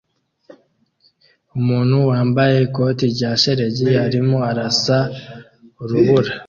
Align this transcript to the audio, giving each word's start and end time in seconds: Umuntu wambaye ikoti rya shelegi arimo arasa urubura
Umuntu 1.57 1.97
wambaye 2.09 2.55
ikoti 2.67 3.03
rya 3.13 3.31
shelegi 3.41 3.89
arimo 4.05 4.37
arasa 4.49 4.97
urubura 5.81 6.31